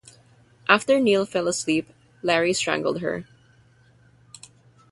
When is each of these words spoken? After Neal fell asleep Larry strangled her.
After 0.67 0.99
Neal 0.99 1.27
fell 1.27 1.47
asleep 1.47 1.93
Larry 2.23 2.53
strangled 2.53 3.01
her. 3.01 3.25